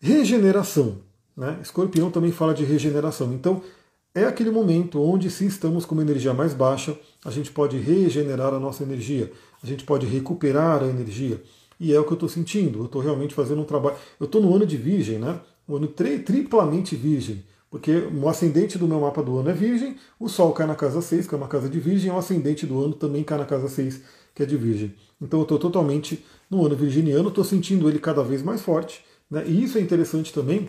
[0.00, 0.98] Regeneração.
[1.36, 1.58] Né?
[1.62, 3.32] Escorpião também fala de regeneração.
[3.34, 3.62] Então
[4.14, 8.54] é aquele momento onde, se estamos com uma energia mais baixa, a gente pode regenerar
[8.54, 9.30] a nossa energia,
[9.62, 11.42] a gente pode recuperar a energia.
[11.78, 12.80] E é o que eu estou sentindo.
[12.80, 13.96] Eu estou realmente fazendo um trabalho.
[14.18, 15.40] Eu estou no ano de Virgem, né?
[15.68, 17.44] Um ano tri triplamente Virgem.
[17.70, 21.02] Porque o ascendente do meu mapa do ano é Virgem, o Sol cai na casa
[21.02, 23.68] 6, que é uma casa de Virgem, o ascendente do ano também cai na casa
[23.68, 24.00] 6,
[24.34, 24.94] que é de Virgem.
[25.20, 29.04] Então eu estou totalmente no ano virginiano, estou sentindo ele cada vez mais forte.
[29.30, 29.44] Né?
[29.46, 30.68] E isso é interessante também,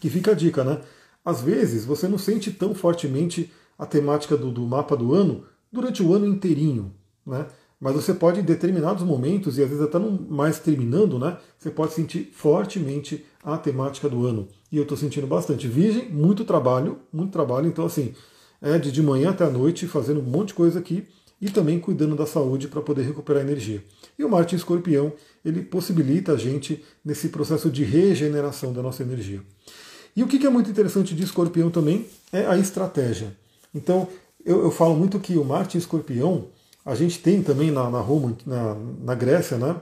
[0.00, 0.80] que fica a dica, né?
[1.24, 6.02] Às vezes você não sente tão fortemente a temática do, do mapa do ano durante
[6.02, 6.92] o ano inteirinho.
[7.24, 7.46] Né?
[7.82, 11.68] Mas você pode, em determinados momentos, e às vezes até não mais terminando, né, você
[11.68, 14.46] pode sentir fortemente a temática do ano.
[14.70, 15.66] E eu estou sentindo bastante.
[15.66, 17.66] Virgem, muito trabalho, muito trabalho.
[17.66, 18.14] Então, assim,
[18.60, 21.08] é de, de manhã até a noite, fazendo um monte de coisa aqui
[21.40, 23.82] e também cuidando da saúde para poder recuperar energia.
[24.16, 25.12] E o Marte Escorpião,
[25.44, 29.42] ele possibilita a gente nesse processo de regeneração da nossa energia.
[30.14, 33.36] E o que é muito interessante de Escorpião também é a estratégia.
[33.74, 34.06] Então,
[34.46, 36.46] eu, eu falo muito que o Marte Escorpião,
[36.84, 39.76] a gente tem também na, na Roma, na, na Grécia, né,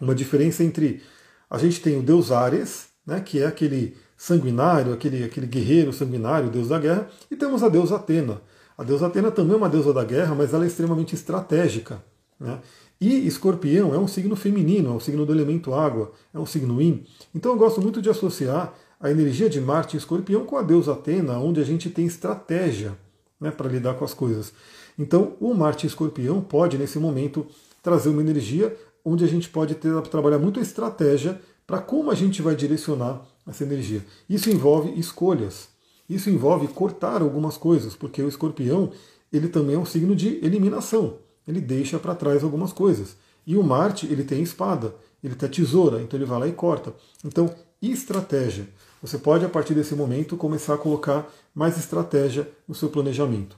[0.00, 1.02] uma diferença entre
[1.50, 6.50] a gente tem o deus Ares, né, que é aquele sanguinário, aquele, aquele guerreiro sanguinário,
[6.50, 8.40] deus da guerra, e temos a deusa Atena.
[8.76, 12.02] A deusa Atena também é uma deusa da guerra, mas ela é extremamente estratégica.
[12.40, 12.58] Né?
[13.00, 16.80] E escorpião é um signo feminino, é um signo do elemento água, é um signo
[16.80, 17.04] yin.
[17.34, 20.92] Então eu gosto muito de associar a energia de Marte e escorpião com a deusa
[20.92, 22.96] Atena, onde a gente tem estratégia
[23.44, 24.52] né, para lidar com as coisas.
[24.98, 27.46] Então, o Marte Escorpião pode, nesse momento,
[27.82, 32.14] trazer uma energia onde a gente pode ter, trabalhar muito a estratégia para como a
[32.14, 34.02] gente vai direcionar essa energia.
[34.28, 35.68] Isso envolve escolhas.
[36.08, 38.90] Isso envolve cortar algumas coisas, porque o escorpião
[39.32, 41.18] ele também é um signo de eliminação.
[41.46, 43.16] Ele deixa para trás algumas coisas.
[43.46, 46.94] E o Marte ele tem espada, ele tem tesoura, então ele vai lá e corta.
[47.22, 48.66] Então, estratégia.
[49.04, 53.54] Você pode, a partir desse momento, começar a colocar mais estratégia no seu planejamento.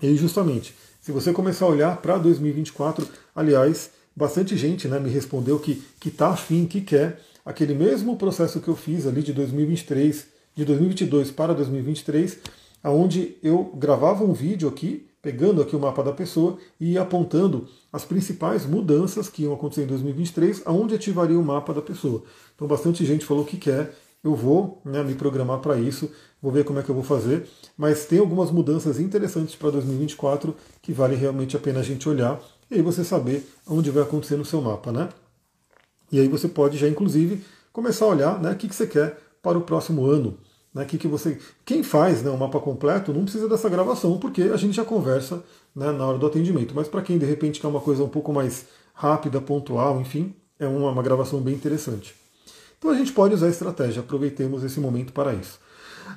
[0.00, 5.58] E justamente, se você começar a olhar para 2024, aliás, bastante gente né, me respondeu
[5.58, 10.64] que está afim, que quer aquele mesmo processo que eu fiz ali de 2023, de
[10.64, 12.38] 2022 para 2023,
[12.82, 18.06] aonde eu gravava um vídeo aqui, pegando aqui o mapa da pessoa e apontando as
[18.06, 22.22] principais mudanças que iam acontecer em 2023, aonde ativaria o mapa da pessoa.
[22.54, 23.94] Então bastante gente falou que quer,
[24.24, 26.10] eu vou né, me programar para isso,
[26.40, 30.56] vou ver como é que eu vou fazer, mas tem algumas mudanças interessantes para 2024
[30.80, 34.36] que vale realmente a pena a gente olhar e aí você saber onde vai acontecer
[34.36, 35.10] no seu mapa, né?
[36.10, 39.18] E aí você pode já, inclusive, começar a olhar né, o que, que você quer
[39.42, 40.38] para o próximo ano.
[40.72, 44.42] Né, que que você, quem faz né, o mapa completo não precisa dessa gravação, porque
[44.42, 46.74] a gente já conversa né, na hora do atendimento.
[46.74, 50.66] Mas para quem de repente quer uma coisa um pouco mais rápida, pontual, enfim, é
[50.66, 52.23] uma, uma gravação bem interessante.
[52.84, 55.58] Então a gente pode usar a estratégia, aproveitemos esse momento para isso.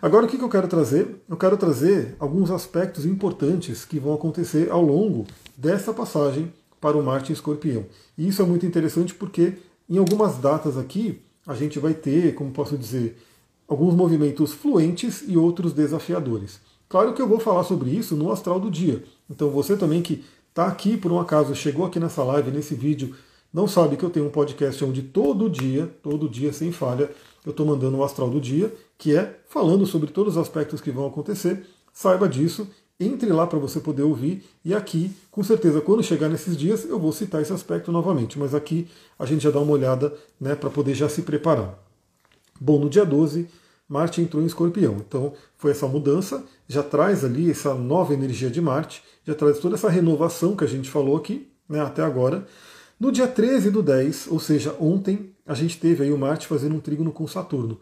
[0.01, 1.23] Agora o que, eu quero trazer?
[1.30, 5.25] Eu quero trazer alguns aspectos importantes que vão acontecer ao longo
[5.56, 6.51] dessa passagem
[6.82, 7.86] para o Marte em Escorpião.
[8.17, 9.53] E isso é muito interessante porque
[9.89, 13.17] em algumas datas aqui a gente vai ter, como posso dizer,
[13.65, 16.60] alguns movimentos fluentes e outros desafiadores.
[16.89, 19.06] Claro que eu vou falar sobre isso no astral do dia.
[19.30, 23.15] Então você também que está aqui por um acaso, chegou aqui nessa live, nesse vídeo,
[23.58, 27.10] não sabe que eu tenho um podcast onde todo dia, todo dia sem falha,
[27.43, 30.91] eu estou mandando o astral do dia, que é falando sobre todos os aspectos que
[30.91, 31.65] vão acontecer.
[31.91, 32.67] Saiba disso,
[33.00, 34.46] entre lá para você poder ouvir.
[34.63, 38.38] E aqui, com certeza, quando chegar nesses dias, eu vou citar esse aspecto novamente.
[38.38, 41.84] Mas aqui a gente já dá uma olhada né, para poder já se preparar.
[42.62, 43.50] Bom, no dia 12,
[43.89, 44.98] Marte entrou em escorpião.
[44.98, 49.74] Então foi essa mudança, já traz ali essa nova energia de Marte, já traz toda
[49.74, 52.46] essa renovação que a gente falou aqui né, até agora.
[52.99, 56.75] No dia 13 do 10, ou seja, ontem, a gente teve aí o Marte fazendo
[56.75, 57.79] um trígono com Saturno.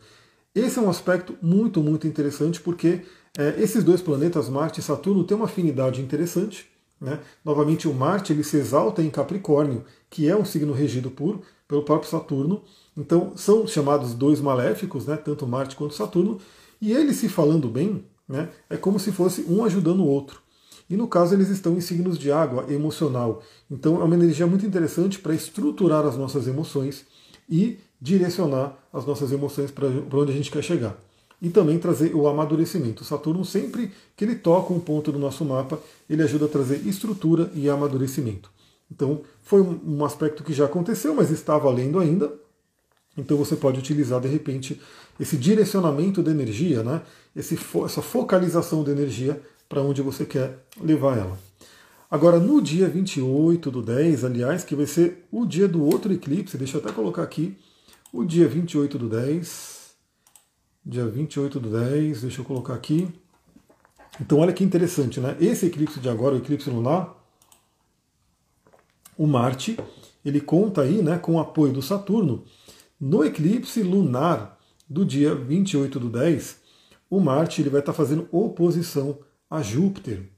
[0.54, 3.02] Esse é um aspecto muito, muito interessante porque
[3.38, 6.70] é, esses dois planetas, Marte e Saturno, têm uma afinidade interessante.
[7.00, 7.20] Né?
[7.46, 11.84] Novamente, o Marte ele se exalta em Capricórnio, que é um signo regido por, pelo
[11.84, 12.64] próprio Saturno.
[12.96, 15.16] Então, são chamados dois maléficos, né?
[15.16, 16.40] tanto Marte quanto Saturno.
[16.82, 18.50] E eles se falando bem, né?
[18.70, 20.45] é como se fosse um ajudando o outro.
[20.90, 23.42] E no caso, eles estão em signos de água emocional.
[23.70, 27.06] Então, é uma energia muito interessante para estruturar as nossas emoções
[27.50, 30.98] e direcionar as nossas emoções para onde a gente quer chegar
[31.42, 33.04] e também trazer o amadurecimento.
[33.04, 37.52] Saturno, sempre que ele toca um ponto do nosso mapa, ele ajuda a trazer estrutura
[37.54, 38.50] e amadurecimento.
[38.92, 42.32] Então, foi um aspecto que já aconteceu, mas está valendo ainda.
[43.18, 44.82] Então, você pode utilizar, de repente,
[45.20, 47.02] esse direcionamento da energia, né?
[47.36, 49.42] Esse, essa focalização da energia
[49.76, 51.38] para onde você quer levar ela.
[52.10, 56.58] Agora, no dia 28 do 10, aliás, que vai ser o dia do outro eclipse,
[56.58, 57.58] deixa eu até colocar aqui,
[58.14, 59.96] o dia 28 do 10,
[60.86, 63.10] dia 28 do 10, deixa eu colocar aqui.
[64.22, 65.36] Então olha que interessante, né?
[65.42, 67.14] Esse eclipse de agora, o eclipse lunar,
[69.18, 69.78] o Marte,
[70.24, 72.46] ele conta aí né, com o apoio do Saturno.
[72.98, 74.58] No eclipse lunar
[74.90, 76.62] do dia 28 do 10,
[77.10, 80.30] o Marte ele vai estar fazendo oposição a Júpiter.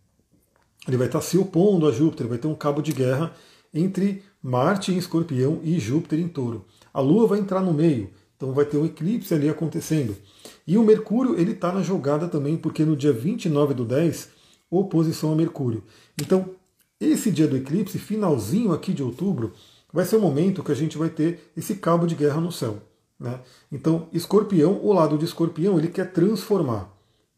[0.87, 3.33] Ele vai estar se opondo a Júpiter, vai ter um cabo de guerra
[3.73, 6.65] entre Marte em escorpião e Júpiter em touro.
[6.93, 10.15] A Lua vai entrar no meio, então vai ter um eclipse ali acontecendo.
[10.65, 14.29] E o Mercúrio ele está na jogada também, porque no dia 29 do 10,
[14.69, 15.83] oposição a Mercúrio.
[16.21, 16.51] Então,
[16.99, 19.53] esse dia do eclipse, finalzinho aqui de outubro,
[19.91, 22.81] vai ser o momento que a gente vai ter esse cabo de guerra no céu.
[23.19, 23.39] Né?
[23.71, 26.96] Então, escorpião, o lado de escorpião, ele quer transformar.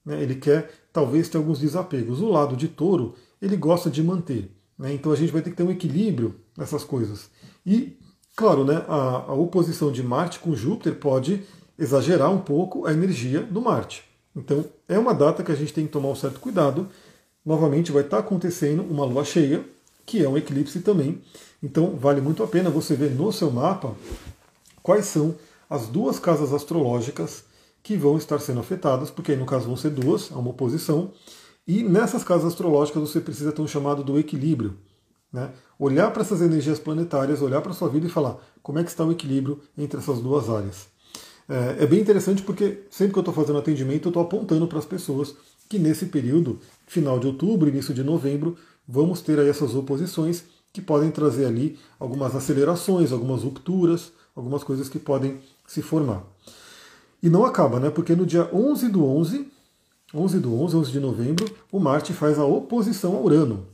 [0.09, 0.21] Né?
[0.21, 2.19] Ele quer, talvez, ter alguns desapegos.
[2.19, 4.51] O lado de touro, ele gosta de manter.
[4.77, 4.93] Né?
[4.93, 7.29] Então, a gente vai ter que ter um equilíbrio nessas coisas.
[7.65, 7.97] E
[8.39, 11.43] Claro, né, a, a oposição de Marte com Júpiter pode
[11.77, 14.01] exagerar um pouco a energia do Marte.
[14.33, 16.87] Então, é uma data que a gente tem que tomar um certo cuidado.
[17.45, 19.65] Novamente, vai estar acontecendo uma lua cheia,
[20.05, 21.21] que é um eclipse também.
[21.61, 23.93] Então, vale muito a pena você ver no seu mapa
[24.81, 25.35] quais são
[25.69, 27.43] as duas casas astrológicas
[27.81, 31.11] que vão estar sendo afetadas, porque aí no caso vão ser duas, há uma oposição.
[31.67, 34.77] E nessas casas astrológicas você precisa ter um chamado do equilíbrio.
[35.31, 35.51] Né?
[35.77, 38.89] Olhar para essas energias planetárias, olhar para a sua vida e falar como é que
[38.89, 40.87] está o equilíbrio entre essas duas áreas.
[41.47, 44.79] É, é bem interessante porque sempre que eu estou fazendo atendimento, eu estou apontando para
[44.79, 45.35] as pessoas
[45.67, 50.81] que nesse período, final de outubro, início de novembro, vamos ter aí essas oposições que
[50.81, 56.23] podem trazer ali algumas acelerações, algumas rupturas, algumas coisas que podem se formar.
[57.21, 57.89] E não acaba, né?
[57.89, 59.47] Porque no dia 11 do 11,
[60.13, 63.65] 11 do 11, 11 de novembro, o Marte faz a oposição a Urano.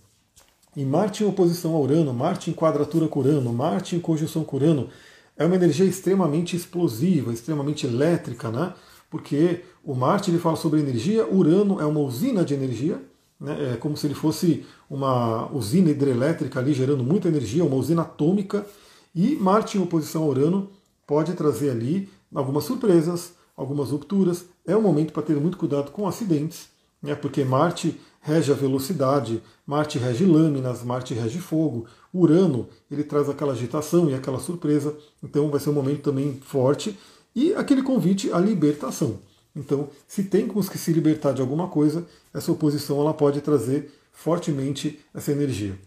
[0.76, 4.58] E Marte em oposição a Urano, Marte em quadratura com Urano, Marte em conjunção com
[4.58, 4.90] Urano,
[5.38, 8.74] é uma energia extremamente explosiva, extremamente elétrica, né?
[9.10, 13.02] Porque o Marte ele fala sobre energia, Urano é uma usina de energia,
[13.40, 13.74] né?
[13.74, 18.66] é como se ele fosse uma usina hidrelétrica ali gerando muita energia, uma usina atômica,
[19.14, 20.70] e Marte em oposição a Urano
[21.08, 24.46] pode trazer ali algumas surpresas, algumas rupturas.
[24.66, 26.68] É um momento para ter muito cuidado com acidentes,
[27.02, 27.16] né?
[27.16, 33.54] porque Marte rege a velocidade, Marte rege lâminas, Marte rege fogo, Urano ele traz aquela
[33.54, 36.98] agitação e aquela surpresa, então vai ser um momento também forte
[37.36, 39.20] e aquele convite à libertação.
[39.56, 45.00] Então, se temos que se libertar de alguma coisa, essa oposição ela pode trazer fortemente
[45.14, 45.78] essa energia.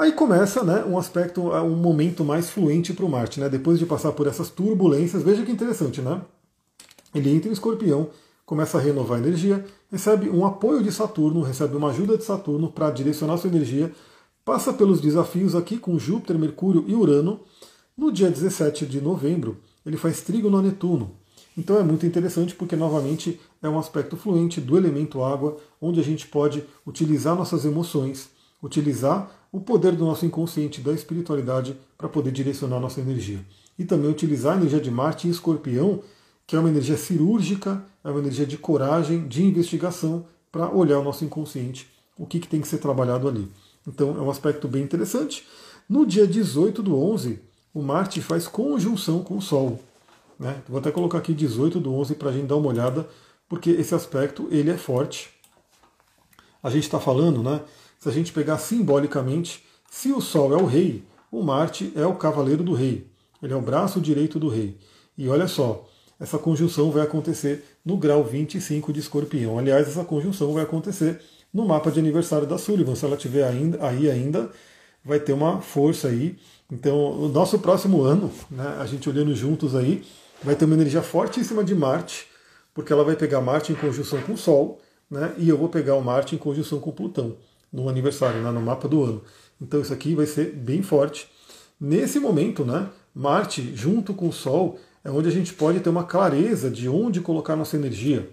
[0.00, 3.50] Aí começa né, um aspecto, um momento mais fluente para o Marte, né?
[3.50, 6.22] Depois de passar por essas turbulências, veja que interessante, né?
[7.14, 8.08] Ele entra em escorpião,
[8.46, 12.72] começa a renovar a energia, recebe um apoio de Saturno, recebe uma ajuda de Saturno
[12.72, 13.92] para direcionar sua energia,
[14.42, 17.40] passa pelos desafios aqui com Júpiter, Mercúrio e Urano.
[17.94, 21.10] No dia 17 de novembro, ele faz trígono a Netuno.
[21.58, 26.02] Então é muito interessante porque, novamente, é um aspecto fluente do elemento água, onde a
[26.02, 28.30] gente pode utilizar nossas emoções,
[28.62, 33.40] utilizar o poder do nosso inconsciente, da espiritualidade, para poder direcionar nossa energia.
[33.78, 36.00] E também utilizar a energia de Marte em escorpião
[36.50, 41.04] que é uma energia cirúrgica, é uma energia de coragem, de investigação, para olhar o
[41.04, 43.48] nosso inconsciente, o que, que tem que ser trabalhado ali.
[43.86, 45.46] Então é um aspecto bem interessante.
[45.88, 47.38] No dia 18 do 11,
[47.72, 49.78] o Marte faz conjunção com o Sol.
[50.36, 50.60] Né?
[50.68, 53.08] Vou até colocar aqui 18 do 11 para a gente dar uma olhada,
[53.48, 55.30] porque esse aspecto ele é forte.
[56.60, 57.60] A gente está falando, né?
[58.00, 62.14] Se a gente pegar simbolicamente, se o Sol é o rei, o Marte é o
[62.14, 63.06] cavaleiro do rei.
[63.42, 64.78] Ele é o braço direito do rei.
[65.18, 65.86] E olha só,
[66.18, 69.58] essa conjunção vai acontecer no grau 25 de escorpião.
[69.58, 71.20] Aliás, essa conjunção vai acontecer
[71.52, 72.94] no mapa de aniversário da Sullivan.
[72.94, 74.50] Se ela tiver ainda, aí ainda,
[75.04, 76.38] vai ter uma força aí.
[76.72, 80.02] Então, o nosso próximo ano, né, a gente olhando juntos aí,
[80.42, 82.28] vai ter uma energia fortíssima de Marte,
[82.72, 85.96] porque ela vai pegar Marte em conjunção com o Sol, né, e eu vou pegar
[85.96, 87.36] o Marte em conjunção com Plutão
[87.72, 89.22] no aniversário, né, no mapa do ano.
[89.60, 91.28] Então, isso aqui vai ser bem forte.
[91.80, 96.04] Nesse momento, né, Marte junto com o Sol é onde a gente pode ter uma
[96.04, 98.28] clareza de onde colocar nossa energia,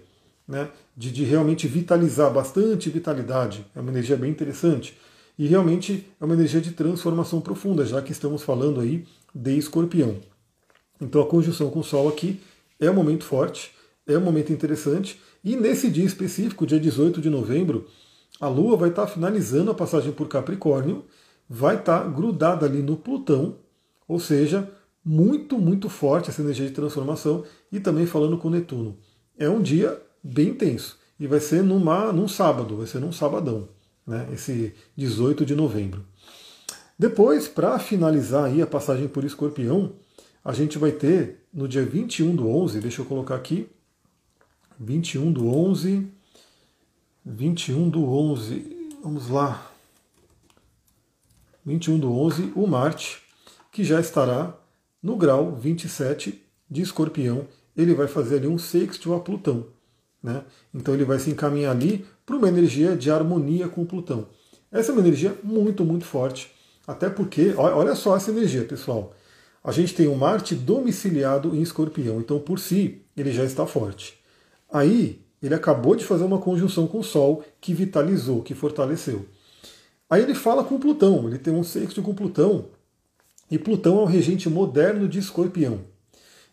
[0.46, 0.70] né?
[0.96, 3.64] de, de realmente vitalizar, bastante vitalidade.
[3.74, 4.98] É uma energia bem interessante.
[5.38, 10.16] E realmente é uma energia de transformação profunda, já que estamos falando aí de escorpião.
[11.00, 12.40] Então a conjunção com o Sol aqui
[12.80, 13.72] é um momento forte,
[14.06, 15.20] é um momento interessante.
[15.44, 17.86] E nesse dia específico, dia 18 de novembro,
[18.40, 21.04] a Lua vai estar finalizando a passagem por Capricórnio,
[21.48, 23.56] vai estar grudada ali no Plutão,
[24.06, 24.70] ou seja,
[25.04, 28.98] muito, muito forte essa energia de transformação e também falando com Netuno.
[29.36, 33.68] É um dia bem intenso e vai ser numa, num sábado, vai ser num sabadão,
[34.06, 36.04] né, esse 18 de novembro.
[36.98, 39.92] Depois, para finalizar aí a passagem por Escorpião,
[40.44, 43.68] a gente vai ter no dia 21 do 11, deixa eu colocar aqui,
[44.78, 46.08] 21 do 11,
[47.30, 49.70] 21 do 11, vamos lá,
[51.66, 53.22] 21 do 11, o Marte,
[53.70, 54.56] que já estará
[55.02, 59.66] no grau 27 de escorpião, ele vai fazer ali um sextil a Plutão.
[60.22, 60.42] Né?
[60.72, 64.26] Então ele vai se encaminhar ali para uma energia de harmonia com Plutão.
[64.72, 66.50] Essa é uma energia muito, muito forte.
[66.86, 69.14] Até porque, olha só essa energia, pessoal.
[69.62, 74.18] A gente tem um Marte domiciliado em escorpião, então por si ele já está forte.
[74.72, 79.26] Aí ele acabou de fazer uma conjunção com o Sol que vitalizou, que fortaleceu.
[80.10, 82.66] Aí ele fala com Plutão, ele tem um sexto com Plutão,
[83.50, 85.80] e Plutão é um regente moderno de Escorpião.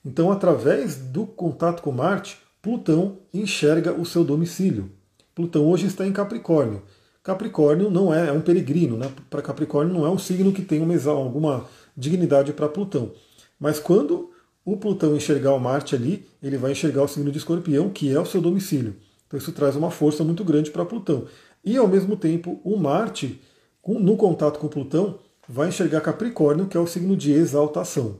[0.05, 4.91] Então, através do contato com Marte, Plutão enxerga o seu domicílio.
[5.33, 6.83] Plutão hoje está em Capricórnio.
[7.23, 9.11] Capricórnio não é, é um peregrino, né?
[9.29, 11.65] Para Capricórnio não é um signo que tem uma, alguma
[11.97, 13.11] dignidade para Plutão.
[13.59, 14.31] Mas quando
[14.65, 18.19] o Plutão enxergar o Marte ali, ele vai enxergar o signo de Escorpião, que é
[18.19, 18.95] o seu domicílio.
[19.27, 21.27] Então isso traz uma força muito grande para Plutão.
[21.63, 23.39] E ao mesmo tempo, o Marte,
[23.87, 28.17] no contato com Plutão, vai enxergar Capricórnio, que é o signo de exaltação.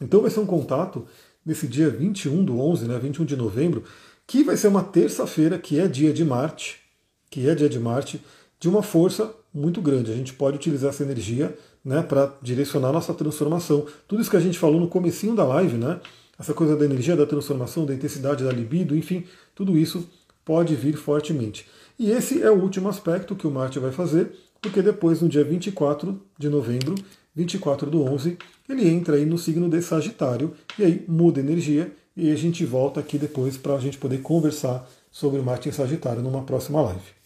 [0.00, 1.06] Então vai ser um contato
[1.44, 3.84] nesse dia 21 do 11, né, 21 de novembro,
[4.26, 6.80] que vai ser uma terça-feira, que é dia de Marte,
[7.30, 8.20] que é dia de Marte,
[8.58, 10.10] de uma força muito grande.
[10.10, 13.86] A gente pode utilizar essa energia né, para direcionar nossa transformação.
[14.06, 16.00] Tudo isso que a gente falou no comecinho da live, né,
[16.38, 19.24] essa coisa da energia, da transformação, da intensidade, da libido, enfim,
[19.54, 20.06] tudo isso
[20.44, 21.66] pode vir fortemente.
[21.98, 25.44] E esse é o último aspecto que o Marte vai fazer porque depois, no dia
[25.44, 26.94] 24 de novembro,
[27.34, 28.36] 24 do 11,
[28.68, 32.98] ele entra aí no signo de Sagitário, e aí muda energia, e a gente volta
[32.98, 37.16] aqui depois para a gente poder conversar sobre Marte em Sagitário numa próxima live.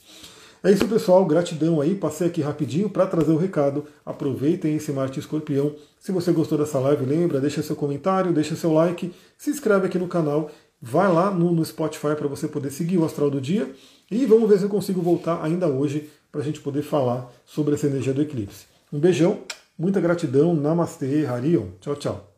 [0.62, 1.24] É isso, pessoal.
[1.24, 1.94] Gratidão aí.
[1.94, 3.86] Passei aqui rapidinho para trazer o recado.
[4.04, 5.74] Aproveitem esse Marte Escorpião.
[5.98, 9.98] Se você gostou dessa live, lembra, deixa seu comentário, deixa seu like, se inscreve aqui
[9.98, 10.50] no canal,
[10.80, 13.70] vai lá no, no Spotify para você poder seguir o Astral do Dia
[14.10, 17.74] e vamos ver se eu consigo voltar ainda hoje para a gente poder falar sobre
[17.74, 18.64] essa energia do eclipse.
[18.92, 19.40] Um beijão,
[19.78, 21.66] muita gratidão, Namastê, Harion.
[21.80, 22.29] Tchau, tchau.